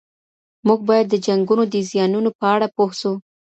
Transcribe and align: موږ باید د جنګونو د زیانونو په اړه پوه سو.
موږ 0.67 0.79
باید 0.89 1.07
د 1.09 1.15
جنګونو 1.25 1.63
د 1.73 1.75
زیانونو 1.89 2.29
په 2.39 2.45
اړه 2.53 2.67
پوه 2.75 2.91
سو. 3.01 3.11